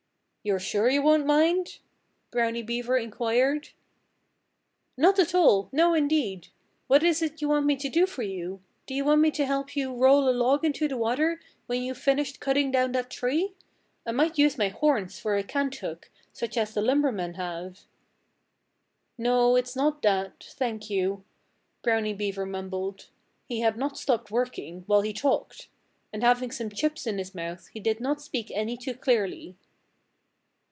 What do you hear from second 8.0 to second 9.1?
for you? Do you